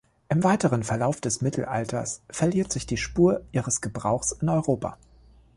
[0.29, 4.97] Im weiteren Verlauf des Mittelalters verliert sich die Spur ihres Gebrauchs in Europa.